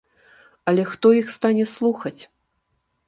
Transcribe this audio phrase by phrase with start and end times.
[0.71, 2.19] Але хто іх стане слухаць?